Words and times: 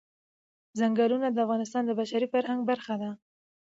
ځنګلونه 0.79 1.27
د 1.31 1.37
افغانستان 1.45 1.83
د 1.85 1.91
بشري 1.99 2.27
فرهنګ 2.33 2.59
برخه 2.69 2.95
ده. 3.01 3.09